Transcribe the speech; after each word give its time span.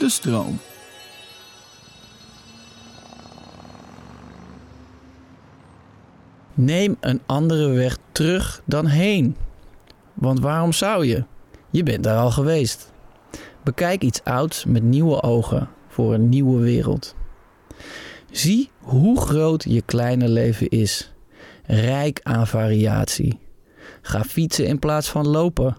De 0.00 0.08
stroom. 0.08 0.58
Neem 6.54 6.96
een 7.00 7.20
andere 7.26 7.68
weg 7.68 7.96
terug 8.12 8.62
dan 8.64 8.86
heen. 8.86 9.36
Want 10.14 10.40
waarom 10.40 10.72
zou 10.72 11.06
je? 11.06 11.24
Je 11.70 11.82
bent 11.82 12.04
daar 12.04 12.18
al 12.18 12.30
geweest. 12.30 12.92
Bekijk 13.64 14.02
iets 14.02 14.24
ouds 14.24 14.64
met 14.64 14.82
nieuwe 14.82 15.22
ogen 15.22 15.68
voor 15.88 16.14
een 16.14 16.28
nieuwe 16.28 16.60
wereld. 16.60 17.14
Zie 18.30 18.70
hoe 18.80 19.20
groot 19.20 19.64
je 19.68 19.82
kleine 19.82 20.28
leven 20.28 20.68
is. 20.68 21.12
Rijk 21.64 22.20
aan 22.22 22.46
variatie. 22.46 23.38
Ga 24.02 24.24
fietsen 24.24 24.66
in 24.66 24.78
plaats 24.78 25.08
van 25.10 25.26
lopen. 25.26 25.76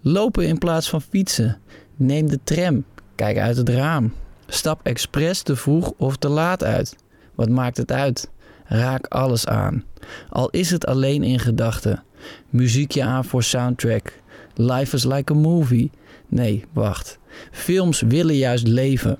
Lopen 0.00 0.46
in 0.46 0.58
plaats 0.58 0.88
van 0.88 1.02
fietsen. 1.02 1.60
Neem 1.94 2.28
de 2.28 2.38
tram. 2.44 2.84
Kijk 3.16 3.38
uit 3.38 3.56
het 3.56 3.68
raam. 3.68 4.12
Stap 4.46 4.80
expres 4.82 5.42
te 5.42 5.56
vroeg 5.56 5.92
of 5.96 6.16
te 6.16 6.28
laat 6.28 6.64
uit. 6.64 6.96
Wat 7.34 7.48
maakt 7.48 7.76
het 7.76 7.92
uit? 7.92 8.30
Raak 8.64 9.06
alles 9.06 9.46
aan. 9.46 9.84
Al 10.28 10.50
is 10.50 10.70
het 10.70 10.86
alleen 10.86 11.22
in 11.22 11.38
gedachten. 11.38 12.02
Muziekje 12.50 13.04
aan 13.04 13.24
voor 13.24 13.42
soundtrack. 13.42 14.12
Life 14.54 14.96
is 14.96 15.04
like 15.04 15.32
a 15.32 15.36
movie. 15.36 15.90
Nee, 16.28 16.64
wacht. 16.72 17.18
Films 17.50 18.00
willen 18.00 18.36
juist 18.36 18.66
leven. 18.66 19.18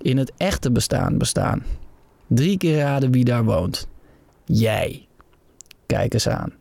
In 0.00 0.16
het 0.16 0.32
echte 0.36 0.70
bestaan 0.70 1.18
bestaan. 1.18 1.62
Drie 2.26 2.58
keer 2.58 2.78
raden 2.78 3.10
wie 3.10 3.24
daar 3.24 3.44
woont. 3.44 3.88
Jij. 4.44 5.06
Kijk 5.86 6.12
eens 6.12 6.28
aan. 6.28 6.52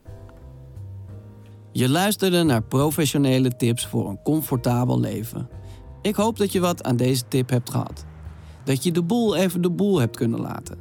Je 1.72 1.90
luisterde 1.90 2.44
naar 2.44 2.62
professionele 2.62 3.56
tips 3.56 3.88
voor 3.88 4.10
een 4.10 4.22
comfortabel 4.24 5.00
leven. 5.00 5.50
Ik 6.08 6.16
hoop 6.16 6.38
dat 6.38 6.52
je 6.52 6.60
wat 6.60 6.84
aan 6.84 6.96
deze 6.96 7.28
tip 7.28 7.50
hebt 7.50 7.70
gehad. 7.70 8.06
Dat 8.64 8.84
je 8.84 8.92
de 8.92 9.04
boel 9.04 9.36
even 9.36 9.62
de 9.62 9.70
boel 9.70 10.00
hebt 10.00 10.16
kunnen 10.16 10.40
laten. 10.40 10.78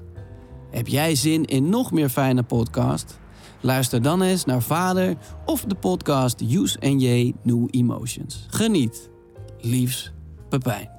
Heb 0.70 0.86
jij 0.86 1.14
zin 1.14 1.44
in 1.44 1.68
nog 1.68 1.92
meer 1.92 2.08
fijne 2.08 2.42
podcast? 2.42 3.18
Luister 3.60 4.02
dan 4.02 4.22
eens 4.22 4.44
naar 4.44 4.62
Vader 4.62 5.16
of 5.44 5.64
de 5.64 5.74
podcast 5.74 6.40
Use 6.40 6.80
and 6.80 7.02
J 7.02 7.32
New 7.42 7.68
Emotions. 7.70 8.46
Geniet. 8.48 9.10
Liefs, 9.60 10.12
Pepijn. 10.48 10.95